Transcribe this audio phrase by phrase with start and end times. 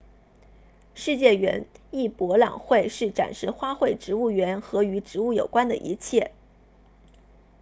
[0.95, 6.31] 世界园艺博览会是展示花卉植物园和与植物有关的一切